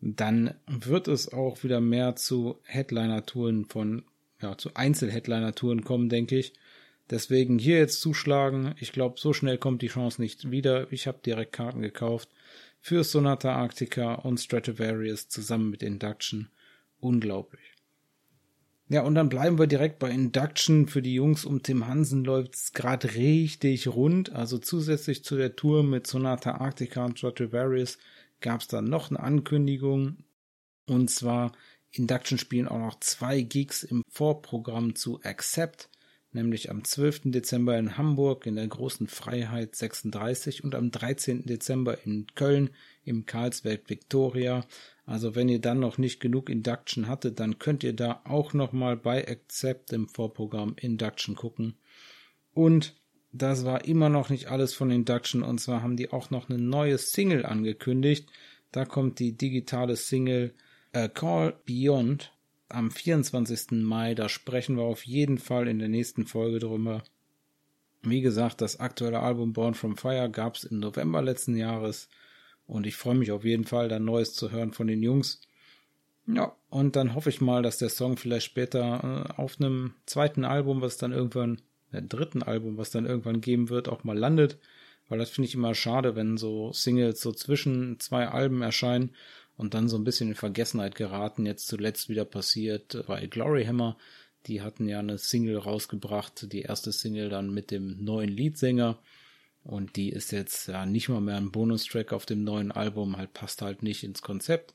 [0.00, 4.04] Dann wird es auch wieder mehr zu Headliner-Touren von,
[4.40, 6.54] ja, zu Einzel-Headliner-Touren kommen, denke ich.
[7.10, 8.74] Deswegen hier jetzt zuschlagen.
[8.78, 10.90] Ich glaube, so schnell kommt die Chance nicht wieder.
[10.92, 12.28] Ich habe direkt Karten gekauft
[12.80, 16.48] für Sonata Arctica und Stratovarius zusammen mit Induction.
[16.98, 17.60] Unglaublich.
[18.88, 20.88] Ja, und dann bleiben wir direkt bei Induction.
[20.88, 24.32] Für die Jungs um Tim Hansen läuft's gerade richtig rund.
[24.32, 27.98] Also zusätzlich zu der Tour mit Sonata Arctica und Stratovarius
[28.40, 30.16] gab's dann noch eine Ankündigung.
[30.86, 31.52] Und zwar
[31.92, 35.88] Induction spielen auch noch zwei Gigs im Vorprogramm zu Accept,
[36.32, 37.22] nämlich am 12.
[37.26, 41.44] Dezember in Hamburg in der Großen Freiheit 36 und am 13.
[41.46, 42.70] Dezember in Köln
[43.04, 44.64] im Karlsberg Victoria.
[45.06, 48.72] Also wenn ihr dann noch nicht genug Induction hattet, dann könnt ihr da auch noch
[48.72, 51.74] mal bei Accept im Vorprogramm Induction gucken.
[52.54, 52.94] Und
[53.32, 56.58] das war immer noch nicht alles von Induction und zwar haben die auch noch eine
[56.58, 58.28] neue Single angekündigt.
[58.72, 60.54] Da kommt die digitale Single
[60.92, 62.32] A Call Beyond
[62.70, 63.72] am 24.
[63.82, 64.14] Mai.
[64.14, 67.02] Da sprechen wir auf jeden Fall in der nächsten Folge drüber.
[68.02, 72.08] Wie gesagt, das aktuelle Album Born from Fire gab es im November letzten Jahres
[72.66, 75.40] und ich freue mich auf jeden Fall, da Neues zu hören von den Jungs.
[76.26, 80.44] Ja, und dann hoffe ich mal, dass der Song vielleicht später äh, auf einem zweiten
[80.44, 81.60] Album, was dann irgendwann
[81.92, 84.58] äh, dritten Album, was dann irgendwann geben wird, auch mal landet.
[85.08, 89.10] Weil das finde ich immer schade, wenn so Singles so zwischen zwei Alben erscheinen
[89.60, 91.44] und dann so ein bisschen in Vergessenheit geraten.
[91.44, 93.98] Jetzt zuletzt wieder passiert bei Glory Hammer.
[94.46, 98.98] Die hatten ja eine Single rausgebracht, die erste Single dann mit dem neuen Leadsänger.
[99.62, 103.34] Und die ist jetzt ja nicht mal mehr ein Bonustrack auf dem neuen Album, halt
[103.34, 104.74] passt halt nicht ins Konzept.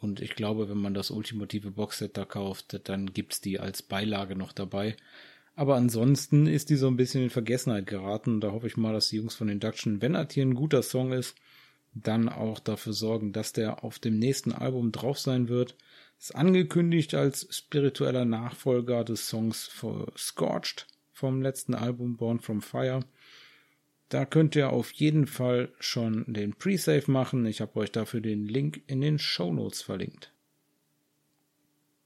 [0.00, 4.36] Und ich glaube, wenn man das ultimative Boxset da kauft, dann gibt's die als Beilage
[4.36, 4.94] noch dabei.
[5.56, 8.40] Aber ansonsten ist die so ein bisschen in Vergessenheit geraten.
[8.40, 11.12] Da hoffe ich mal, dass die Jungs von Induction, wenn das hier ein guter Song
[11.12, 11.34] ist,
[11.94, 15.76] dann auch dafür sorgen, dass der auf dem nächsten Album drauf sein wird.
[16.18, 23.00] Ist angekündigt als spiritueller Nachfolger des Songs for Scorched vom letzten Album Born from Fire.
[24.08, 27.46] Da könnt ihr auf jeden Fall schon den Pre-Save machen.
[27.46, 30.32] Ich habe euch dafür den Link in den Show Notes verlinkt.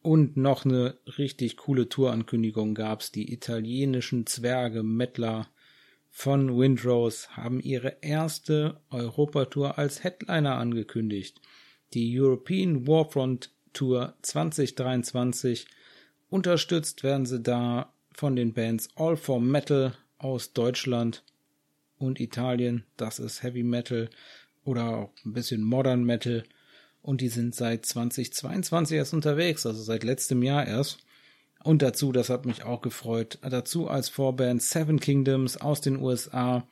[0.03, 3.11] Und noch eine richtig coole Tourankündigung gab's.
[3.11, 5.49] Die italienischen Zwerge Mettler
[6.17, 11.41] von Windrose haben ihre erste Europatour als Headliner angekündigt.
[11.93, 15.67] Die European Warfront Tour 2023.
[16.31, 21.25] Unterstützt werden sie da von den Bands All for Metal aus Deutschland
[21.99, 22.85] und Italien.
[22.97, 24.09] Das ist Heavy Metal
[24.65, 26.45] oder auch ein bisschen Modern Metal
[27.03, 30.99] und die sind seit 2022 erst unterwegs, also seit letztem Jahr erst.
[31.65, 36.69] Und dazu, das hat mich auch gefreut, dazu als Vorband Seven Kingdoms aus den USA.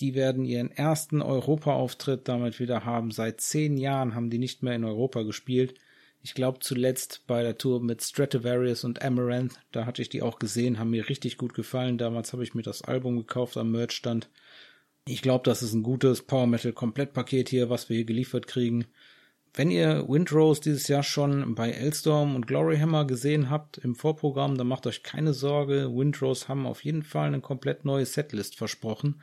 [0.00, 3.10] Die werden ihren ersten Europa-Auftritt damit wieder haben.
[3.10, 5.74] Seit zehn Jahren haben die nicht mehr in Europa gespielt.
[6.22, 10.38] Ich glaube zuletzt bei der Tour mit Stratovarius und Amaranth, da hatte ich die auch
[10.38, 11.98] gesehen, haben mir richtig gut gefallen.
[11.98, 14.30] Damals habe ich mir das Album gekauft am Merchstand.
[15.04, 18.86] Ich glaube, das ist ein gutes Power Metal Komplettpaket hier, was wir hier geliefert kriegen.
[19.54, 24.66] Wenn ihr Windrose dieses Jahr schon bei Elstorm und Gloryhammer gesehen habt im Vorprogramm, dann
[24.66, 25.90] macht euch keine Sorge.
[25.94, 29.20] Windrose haben auf jeden Fall eine komplett neue Setlist versprochen.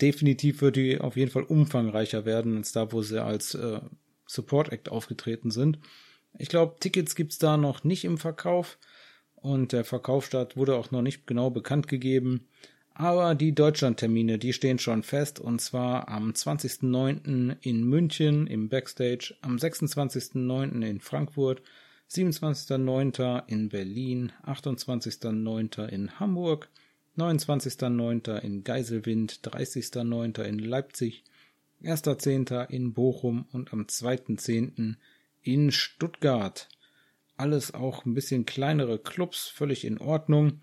[0.00, 3.80] Definitiv wird die auf jeden Fall umfangreicher werden als da, wo sie als äh,
[4.26, 5.78] Support Act aufgetreten sind.
[6.36, 8.78] Ich glaube, Tickets gibt's da noch nicht im Verkauf
[9.36, 12.48] und der Verkaufsstart wurde auch noch nicht genau bekannt gegeben.
[13.00, 17.56] Aber die Deutschlandtermine, die stehen schon fest und zwar am 20.09.
[17.62, 20.86] in München im Backstage, am 26.09.
[20.86, 21.62] in Frankfurt,
[22.10, 23.44] 27.09.
[23.46, 25.88] in Berlin, 28.09.
[25.88, 26.68] in Hamburg,
[27.16, 28.38] 29.09.
[28.40, 30.42] in Geiselwind, 30.09.
[30.42, 31.24] in Leipzig,
[31.82, 32.68] 1.10.
[32.68, 34.96] in Bochum und am 2.10.
[35.40, 36.68] in Stuttgart.
[37.38, 40.60] Alles auch ein bisschen kleinere Clubs, völlig in Ordnung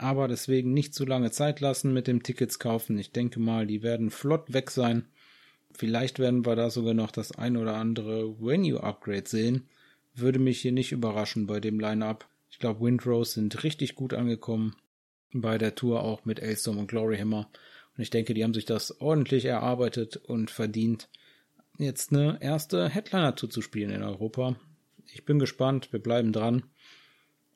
[0.00, 2.98] aber deswegen nicht zu lange Zeit lassen mit dem Tickets kaufen.
[2.98, 5.04] Ich denke mal, die werden flott weg sein.
[5.72, 9.68] Vielleicht werden wir da sogar noch das ein oder andere Venue-Upgrade sehen.
[10.14, 12.26] Würde mich hier nicht überraschen bei dem Line-Up.
[12.50, 14.74] Ich glaube, Windrose sind richtig gut angekommen.
[15.32, 17.50] Bei der Tour auch mit Ailstorm und Gloryhammer.
[17.96, 21.08] Und ich denke, die haben sich das ordentlich erarbeitet und verdient,
[21.78, 24.56] jetzt eine erste Headliner-Tour zu spielen in Europa.
[25.12, 26.64] Ich bin gespannt, wir bleiben dran.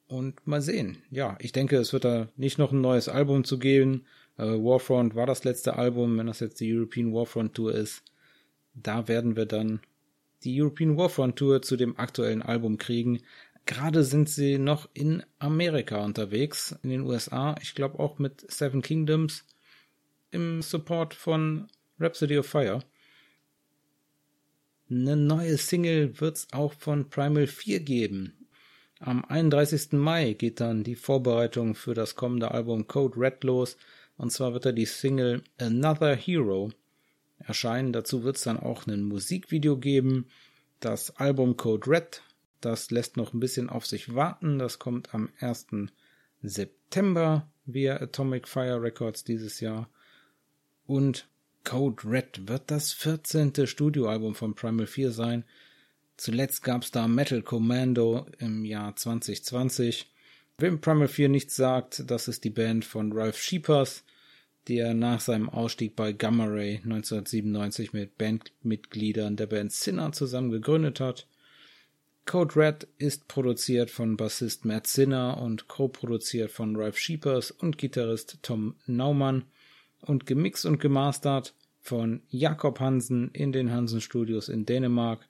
[0.07, 0.99] Und mal sehen.
[1.11, 4.05] Ja, ich denke, es wird da nicht noch ein neues Album zu geben.
[4.37, 8.03] Äh, Warfront war das letzte Album, wenn das jetzt die European Warfront Tour ist.
[8.75, 9.81] Da werden wir dann
[10.43, 13.21] die European Warfront Tour zu dem aktuellen Album kriegen.
[13.67, 17.55] Gerade sind sie noch in Amerika unterwegs, in den USA.
[17.62, 19.47] Ich glaube auch mit Seven Kingdoms
[20.31, 22.81] im Support von Rhapsody of Fire.
[24.90, 28.43] Eine neue Single wird's auch von Primal 4 geben.
[29.07, 29.93] Am 31.
[29.93, 33.77] Mai geht dann die Vorbereitung für das kommende Album Code Red los.
[34.17, 36.71] Und zwar wird da die Single Another Hero
[37.37, 37.93] erscheinen.
[37.93, 40.29] Dazu wird es dann auch ein Musikvideo geben.
[40.81, 42.23] Das Album Code Red,
[42.62, 44.59] das lässt noch ein bisschen auf sich warten.
[44.59, 45.67] Das kommt am 1.
[46.40, 49.90] September via Atomic Fire Records dieses Jahr.
[50.87, 51.29] Und
[51.62, 53.67] Code Red wird das 14.
[53.67, 55.45] Studioalbum von Primal 4 sein.
[56.16, 60.11] Zuletzt gab's da Metal Commando im Jahr 2020.
[60.59, 64.05] Wem Primal 4 nichts sagt, das ist die Band von Ralph Sheepers,
[64.68, 71.00] der nach seinem Ausstieg bei Gamma Ray 1997 mit Bandmitgliedern der Band Sinner zusammen gegründet
[71.00, 71.27] hat.
[72.27, 78.38] Code Red ist produziert von Bassist Matt Sinner und co-produziert von Ralph Sheepers und Gitarrist
[78.42, 79.44] Tom Naumann
[80.00, 85.29] und gemixt und gemastert von Jakob Hansen in den Hansen Studios in Dänemark.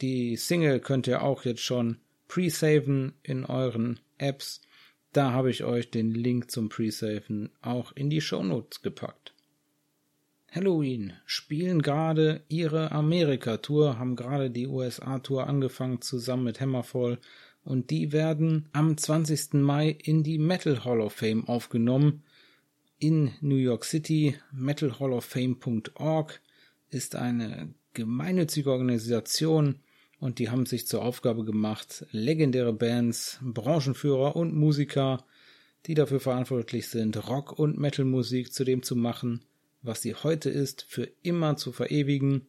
[0.00, 4.60] Die Single könnt ihr auch jetzt schon pre-saven in euren Apps.
[5.12, 9.32] Da habe ich euch den Link zum Pre-Saven auch in die Shownotes gepackt.
[10.50, 17.18] Halloween spielen gerade ihre Amerika-Tour, haben gerade die USA-Tour angefangen zusammen mit Hammerfall
[17.64, 19.54] und die werden am 20.
[19.54, 22.22] Mai in die Metal Hall of Fame aufgenommen
[22.98, 24.36] in New York City.
[24.52, 26.40] MetalHallOfFame.org
[26.90, 29.80] ist eine gemeinnützige Organisation
[30.24, 35.22] und die haben sich zur Aufgabe gemacht, legendäre Bands, Branchenführer und Musiker,
[35.84, 39.44] die dafür verantwortlich sind, Rock- und Metalmusik zu dem zu machen,
[39.82, 42.46] was sie heute ist, für immer zu verewigen.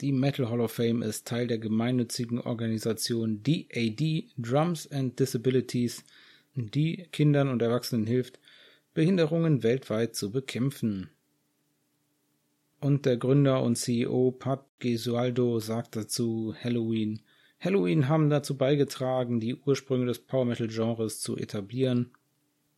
[0.00, 6.04] Die Metal Hall of Fame ist Teil der gemeinnützigen Organisation DAD Drums and Disabilities,
[6.54, 8.38] die Kindern und Erwachsenen hilft,
[8.94, 11.10] Behinderungen weltweit zu bekämpfen.
[12.80, 17.22] Und der Gründer und CEO Pat Gesualdo sagt dazu Halloween.
[17.58, 22.10] Halloween haben dazu beigetragen, die Ursprünge des Power Metal Genres zu etablieren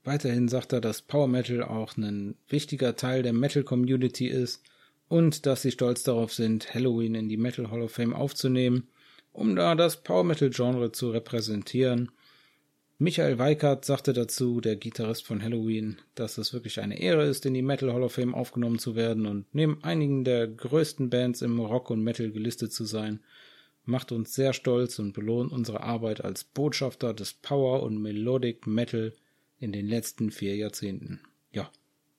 [0.09, 4.63] Weiterhin sagt er, dass Power Metal auch ein wichtiger Teil der Metal Community ist
[5.09, 8.89] und dass sie stolz darauf sind, Halloween in die Metal Hall of Fame aufzunehmen,
[9.33, 12.11] um da das Power Metal Genre zu repräsentieren.
[13.01, 17.55] Michael Weikert sagte dazu, der Gitarrist von Halloween, dass es wirklich eine Ehre ist, in
[17.55, 21.61] die Metal Hall of Fame aufgenommen zu werden und neben einigen der größten Bands im
[21.61, 23.21] Rock und Metal gelistet zu sein,
[23.85, 29.13] macht uns sehr stolz und belohnt unsere Arbeit als Botschafter des Power und Melodic Metal
[29.61, 31.21] in den letzten vier Jahrzehnten.
[31.53, 31.71] Ja,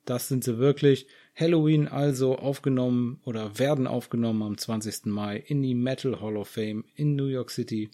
[0.06, 1.08] das sind sie wirklich.
[1.36, 5.08] Halloween also aufgenommen oder werden aufgenommen am 20.
[5.08, 7.92] Mai in die Metal Hall of Fame in New York City.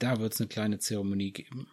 [0.00, 1.68] Da wird es eine kleine Zeremonie geben.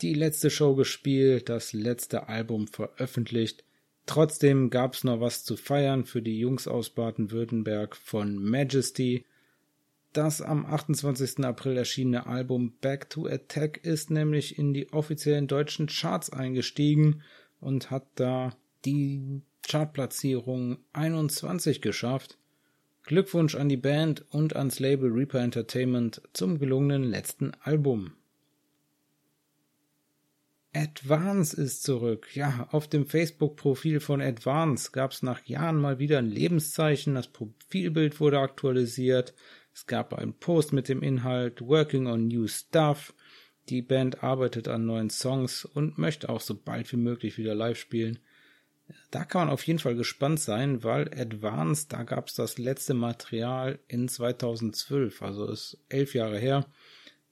[0.00, 3.64] Die letzte Show gespielt, das letzte Album veröffentlicht.
[4.06, 9.24] Trotzdem gab's noch was zu feiern für die Jungs aus Baden-Württemberg von Majesty.
[10.12, 11.44] Das am 28.
[11.44, 17.22] April erschienene Album Back to Attack ist nämlich in die offiziellen deutschen Charts eingestiegen
[17.60, 22.38] und hat da die Chartplatzierung 21 geschafft.
[23.02, 28.12] Glückwunsch an die Band und ans Label Reaper Entertainment zum gelungenen letzten Album.
[30.78, 32.36] Advance ist zurück.
[32.36, 37.16] Ja, auf dem Facebook-Profil von Advance gab es nach Jahren mal wieder ein Lebenszeichen.
[37.16, 39.34] Das Profilbild wurde aktualisiert.
[39.74, 43.12] Es gab einen Post mit dem Inhalt Working on New Stuff.
[43.68, 47.78] Die Band arbeitet an neuen Songs und möchte auch so bald wie möglich wieder live
[47.78, 48.20] spielen.
[49.10, 52.94] Da kann man auf jeden Fall gespannt sein, weil Advanced, da gab es das letzte
[52.94, 56.66] Material in 2012, also ist elf Jahre her.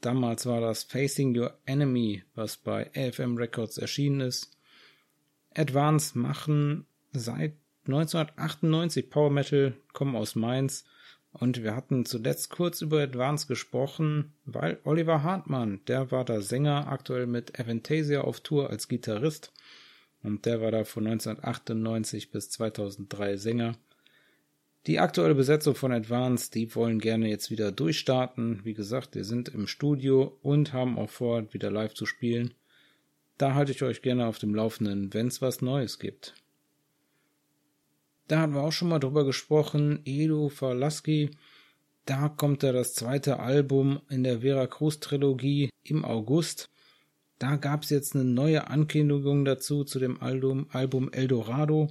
[0.01, 4.57] Damals war das Facing Your Enemy, was bei AFM Records erschienen ist.
[5.55, 7.55] Advanced machen seit
[7.87, 10.85] 1998 Power Metal, kommen aus Mainz
[11.39, 16.89] und wir hatten zuletzt kurz über Advance gesprochen, weil Oliver Hartmann, der war da Sänger,
[16.89, 19.53] aktuell mit Avantasia auf Tour als Gitarrist.
[20.23, 23.77] Und der war da von 1998 bis 2003 Sänger.
[24.87, 28.61] Die aktuelle Besetzung von Advance, die wollen gerne jetzt wieder durchstarten.
[28.65, 32.55] Wie gesagt, die sind im Studio und haben auch vor, wieder live zu spielen.
[33.37, 36.35] Da halte ich euch gerne auf dem Laufenden, wenn es was Neues gibt.
[38.29, 40.03] Da hatten wir auch schon mal drüber gesprochen.
[40.05, 41.33] Edo Verlaski.
[42.05, 46.71] Da kommt ja das zweite Album in der Vera Cruz Trilogie im August.
[47.41, 51.89] Da gab es jetzt eine neue Ankündigung dazu zu dem Album, Album Eldorado.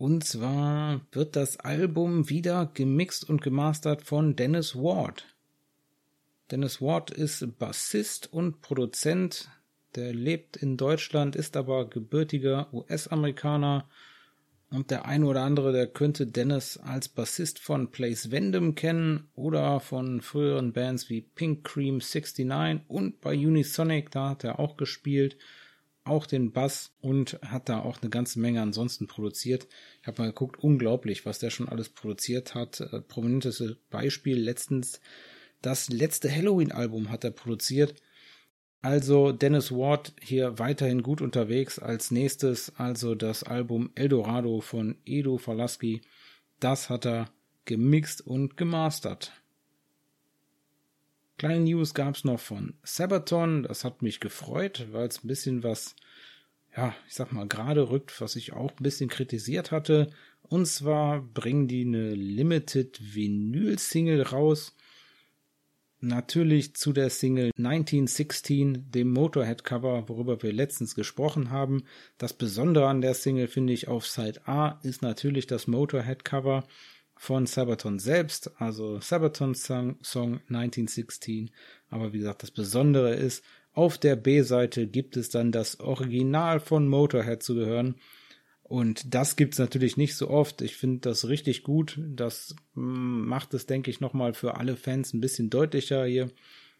[0.00, 5.26] Und zwar wird das Album wieder gemixt und gemastert von Dennis Ward.
[6.50, 9.50] Dennis Ward ist Bassist und Produzent.
[9.96, 13.90] Der lebt in Deutschland, ist aber gebürtiger US-Amerikaner
[14.70, 19.80] und der eine oder andere, der könnte Dennis als Bassist von Place Vendom kennen oder
[19.80, 25.36] von früheren Bands wie Pink Cream 69 und bei Unisonic, da hat er auch gespielt,
[26.04, 29.68] auch den Bass und hat da auch eine ganze Menge ansonsten produziert.
[30.00, 32.80] Ich habe mal geguckt, unglaublich, was der schon alles produziert hat.
[32.80, 35.00] Äh, prominentes Beispiel letztens,
[35.62, 37.94] das letzte Halloween-Album hat er produziert
[38.82, 41.78] also Dennis Ward hier weiterhin gut unterwegs.
[41.78, 46.00] Als nächstes also das Album Eldorado von Edo Falaski.
[46.60, 47.30] Das hat er
[47.66, 49.32] gemixt und gemastert.
[51.40, 55.96] Kleine News gab's noch von Sabaton, das hat mich gefreut, weil es ein bisschen was,
[56.76, 60.10] ja, ich sag mal, gerade rückt, was ich auch ein bisschen kritisiert hatte.
[60.42, 64.76] Und zwar bringen die eine Limited Vinyl Single raus
[66.00, 71.84] natürlich zu der Single 1916, dem Motorhead-Cover, worüber wir letztens gesprochen haben.
[72.18, 76.64] Das Besondere an der Single finde ich auf Side A ist natürlich das Motorhead-Cover
[77.20, 81.50] von Sabaton selbst, also Sabatons Song, Song 1916.
[81.90, 86.88] Aber wie gesagt, das Besondere ist, auf der B-Seite gibt es dann das Original von
[86.88, 87.96] Motorhead zu gehören.
[88.62, 90.62] Und das gibt's natürlich nicht so oft.
[90.62, 92.00] Ich finde das richtig gut.
[92.08, 96.30] Das mm, macht es, denke ich, nochmal für alle Fans ein bisschen deutlicher hier,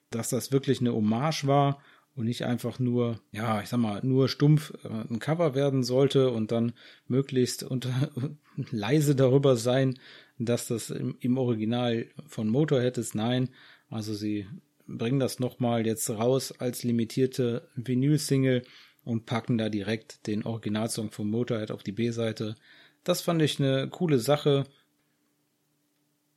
[0.09, 1.83] dass das wirklich eine Hommage war
[2.15, 6.31] und nicht einfach nur, ja, ich sag mal, nur stumpf äh, ein Cover werden sollte
[6.31, 6.73] und dann
[7.07, 8.11] möglichst unter,
[8.71, 9.99] leise darüber sein,
[10.47, 13.15] dass das im, im Original von Motorhead ist.
[13.15, 13.51] Nein,
[13.89, 14.47] also sie
[14.87, 18.63] bringen das nochmal jetzt raus als limitierte Vinyl-Single
[19.05, 22.57] und packen da direkt den Originalsong vom Motorhead auf die B-Seite.
[23.05, 24.65] Das fand ich eine coole Sache.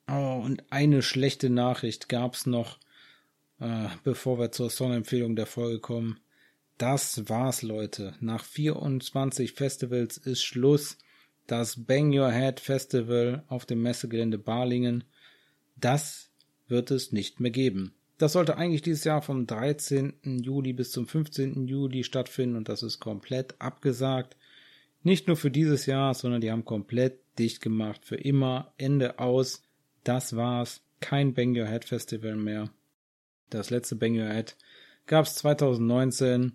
[0.07, 2.79] Oh, und eine schlechte Nachricht gab's noch,
[3.59, 6.19] äh, bevor wir zur Songempfehlung der Folge kommen.
[6.77, 8.15] Das war's, Leute.
[8.19, 10.97] Nach 24 Festivals ist Schluss.
[11.47, 15.03] Das Bang Your Head Festival auf dem Messegelände Balingen.
[15.75, 16.29] Das
[16.67, 17.93] wird es nicht mehr geben.
[18.17, 20.41] Das sollte eigentlich dieses Jahr vom 13.
[20.41, 21.67] Juli bis zum 15.
[21.67, 24.37] Juli stattfinden und das ist komplett abgesagt.
[25.01, 28.05] Nicht nur für dieses Jahr, sondern die haben komplett dicht gemacht.
[28.05, 29.63] Für immer, Ende aus.
[30.03, 30.81] Das war's.
[31.01, 32.69] Kein Bang Your Head Festival mehr.
[33.49, 34.55] Das letzte Bang Your Head
[35.05, 36.53] gab's 2019.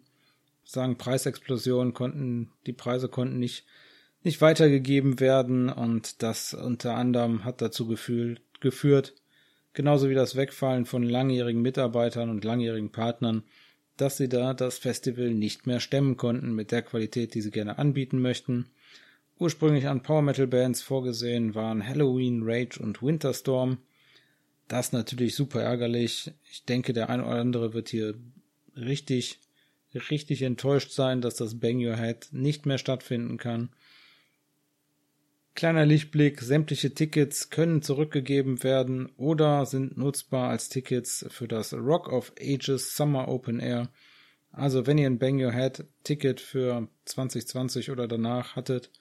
[0.64, 3.66] Sagen Preisexplosion konnten, die Preise konnten nicht,
[4.28, 9.14] nicht weitergegeben werden und das unter anderem hat dazu gefühlt, geführt,
[9.72, 13.42] genauso wie das Wegfallen von langjährigen Mitarbeitern und langjährigen Partnern,
[13.96, 17.78] dass sie da das Festival nicht mehr stemmen konnten mit der Qualität, die sie gerne
[17.78, 18.66] anbieten möchten.
[19.38, 23.78] Ursprünglich an Power Metal Bands vorgesehen waren Halloween, Rage und Winterstorm.
[24.68, 26.32] Das natürlich super ärgerlich.
[26.52, 28.14] Ich denke, der ein oder andere wird hier
[28.76, 29.38] richtig,
[30.10, 33.70] richtig enttäuscht sein, dass das Bang Your Head nicht mehr stattfinden kann.
[35.58, 42.12] Kleiner Lichtblick, sämtliche Tickets können zurückgegeben werden oder sind nutzbar als Tickets für das Rock
[42.12, 43.88] of Ages Summer Open Air.
[44.52, 48.92] Also wenn ihr ein Bang Your Head Ticket für 2020 oder danach hattet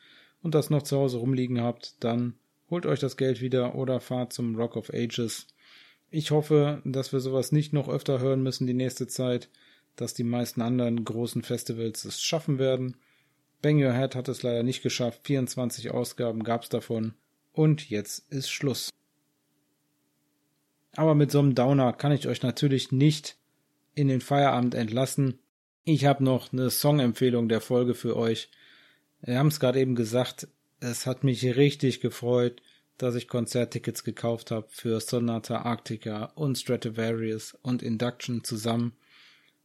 [0.41, 2.33] und das noch zu Hause rumliegen habt, dann
[2.71, 5.45] holt euch das Geld wieder oder fahrt zum Rock of Ages.
[6.09, 9.51] Ich hoffe, dass wir sowas nicht noch öfter hören müssen die nächste Zeit,
[9.95, 12.97] dass die meisten anderen großen Festivals es schaffen werden.
[13.61, 15.21] Bang Your Head hat es leider nicht geschafft.
[15.23, 17.13] 24 Ausgaben gab's davon.
[17.53, 18.91] Und jetzt ist Schluss.
[20.95, 23.37] Aber mit so einem Downer kann ich euch natürlich nicht
[23.95, 25.39] in den Feierabend entlassen.
[25.83, 28.49] Ich habe noch eine Songempfehlung der Folge für euch.
[29.21, 30.47] Wir haben es gerade eben gesagt,
[30.79, 32.61] es hat mich richtig gefreut,
[32.97, 38.93] dass ich Konzerttickets gekauft habe für Sonata Arctica und Stratovarius und Induction zusammen.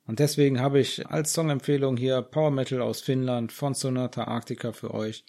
[0.06, 4.92] Und deswegen habe ich als Songempfehlung hier Power Metal aus Finnland von Sonata Arctica für
[4.92, 5.24] euch.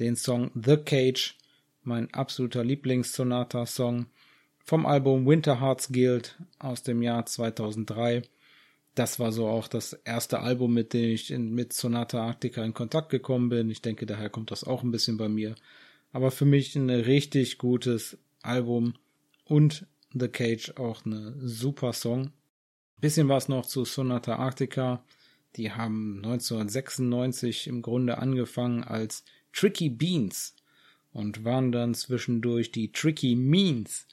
[0.00, 1.36] Den Song The Cage,
[1.82, 4.06] mein absoluter Lieblings-Sonata-Song
[4.64, 8.22] vom Album Winter Hearts Guild aus dem Jahr 2003.
[8.94, 12.74] Das war so auch das erste Album, mit dem ich in, mit Sonata Arctica in
[12.74, 13.70] Kontakt gekommen bin.
[13.70, 15.54] Ich denke, daher kommt das auch ein bisschen bei mir.
[16.12, 18.94] Aber für mich ein richtig gutes Album
[19.44, 22.32] und The Cage auch eine super Song.
[23.04, 25.04] Bisschen was noch zu Sonata Arctica.
[25.56, 30.56] Die haben 1996 im Grunde angefangen als Tricky Beans
[31.12, 34.06] und waren dann zwischendurch die Tricky Means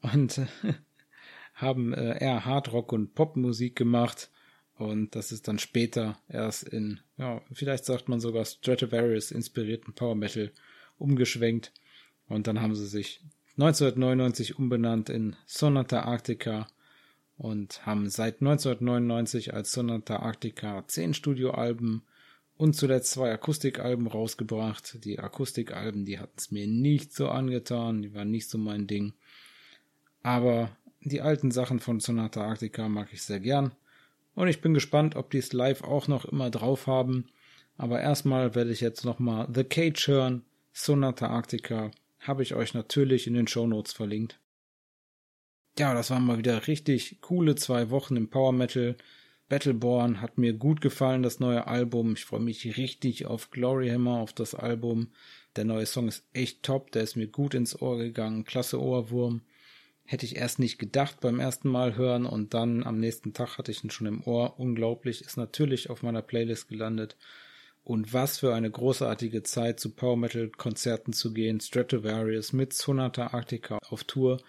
[0.00, 0.40] und
[1.54, 4.28] haben äh, eher Hardrock und Popmusik gemacht
[4.74, 10.16] und das ist dann später erst in, ja, vielleicht sagt man sogar Stratovarius inspirierten Power
[10.16, 10.50] Metal
[10.98, 11.72] umgeschwenkt
[12.26, 13.20] und dann haben sie sich
[13.56, 16.66] 1999 umbenannt in Sonata Arctica
[17.38, 22.02] und haben seit 1999 als Sonata Arctica zehn Studioalben
[22.56, 25.04] und zuletzt zwei Akustikalben rausgebracht.
[25.04, 29.12] Die Akustikalben, die hatten es mir nicht so angetan, die waren nicht so mein Ding.
[30.22, 30.70] Aber
[31.02, 33.72] die alten Sachen von Sonata Arctica mag ich sehr gern.
[34.34, 37.26] Und ich bin gespannt, ob die es live auch noch immer drauf haben.
[37.76, 40.44] Aber erstmal werde ich jetzt nochmal The Cage hören.
[40.72, 44.40] Sonata Arctica habe ich euch natürlich in den Show Notes verlinkt
[45.78, 48.96] ja, das waren mal wieder richtig coole zwei Wochen im Power Metal.
[49.48, 52.14] Battleborn hat mir gut gefallen, das neue Album.
[52.14, 55.08] Ich freue mich richtig auf Gloryhammer, auf das Album.
[55.54, 58.44] Der neue Song ist echt top, der ist mir gut ins Ohr gegangen.
[58.44, 59.42] Klasse Ohrwurm.
[60.04, 63.72] Hätte ich erst nicht gedacht beim ersten Mal hören und dann am nächsten Tag hatte
[63.72, 64.58] ich ihn schon im Ohr.
[64.58, 67.16] Unglaublich, ist natürlich auf meiner Playlist gelandet.
[67.84, 71.60] Und was für eine großartige Zeit zu Power Metal Konzerten zu gehen.
[71.60, 74.40] Stratovarius mit Sonata Arctica auf Tour.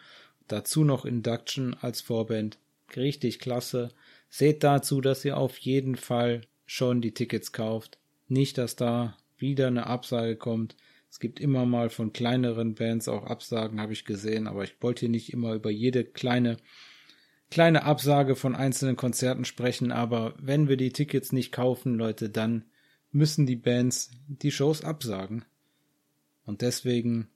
[0.48, 2.58] Dazu noch Induction als Vorband.
[2.96, 3.90] Richtig klasse.
[4.30, 7.98] Seht dazu, dass ihr auf jeden Fall schon die Tickets kauft.
[8.28, 10.76] Nicht, dass da wieder eine Absage kommt.
[11.10, 15.02] Es gibt immer mal von kleineren Bands auch Absagen, habe ich gesehen, aber ich wollte
[15.02, 16.58] hier nicht immer über jede kleine
[17.50, 22.66] kleine Absage von einzelnen Konzerten sprechen, aber wenn wir die Tickets nicht kaufen, Leute, dann
[23.12, 25.46] müssen die Bands die Shows absagen.
[26.46, 27.30] Und deswegen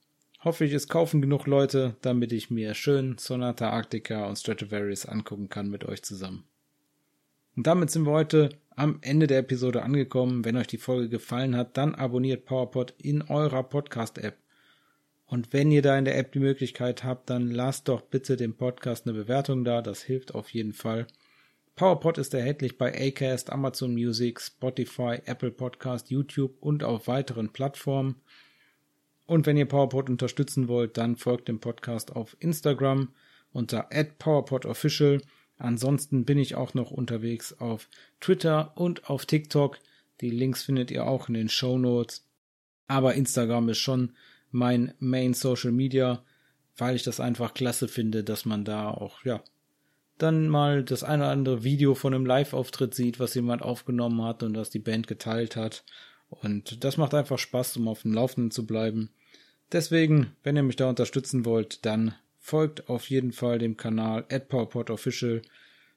[0.44, 5.48] hoffe ich, es kaufen genug Leute, damit ich mir schön Sonata Arctica und Stratovarius angucken
[5.48, 6.44] kann mit euch zusammen.
[7.56, 10.44] Und damit sind wir heute am Ende der Episode angekommen.
[10.44, 14.36] Wenn euch die Folge gefallen hat, dann abonniert PowerPod in eurer Podcast-App.
[15.26, 18.54] Und wenn ihr da in der App die Möglichkeit habt, dann lasst doch bitte dem
[18.54, 19.80] Podcast eine Bewertung da.
[19.80, 21.06] Das hilft auf jeden Fall.
[21.76, 28.16] PowerPod ist erhältlich bei Acast, Amazon Music, Spotify, Apple Podcast, YouTube und auf weiteren Plattformen.
[29.26, 33.08] Und wenn ihr PowerPod unterstützen wollt, dann folgt dem Podcast auf Instagram
[33.52, 35.20] unter @powerpodofficial.
[35.58, 37.88] Ansonsten bin ich auch noch unterwegs auf
[38.20, 39.78] Twitter und auf TikTok.
[40.20, 42.26] Die Links findet ihr auch in den Show Notes.
[42.88, 44.12] Aber Instagram ist schon
[44.50, 46.24] mein Main Social Media,
[46.76, 49.42] weil ich das einfach klasse finde, dass man da auch, ja,
[50.18, 54.42] dann mal das eine oder andere Video von einem Live-Auftritt sieht, was jemand aufgenommen hat
[54.42, 55.84] und was die Band geteilt hat.
[56.40, 59.10] Und das macht einfach Spaß, um auf dem Laufenden zu bleiben.
[59.70, 64.48] Deswegen, wenn ihr mich da unterstützen wollt, dann folgt auf jeden Fall dem Kanal at
[64.48, 65.42] PowerPodOfficial.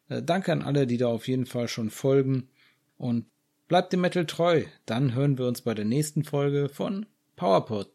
[0.09, 2.49] Äh, danke an alle, die da auf jeden Fall schon folgen
[2.97, 3.25] und
[3.67, 4.63] bleibt dem Metal treu.
[4.85, 7.05] Dann hören wir uns bei der nächsten Folge von
[7.35, 7.91] PowerPod.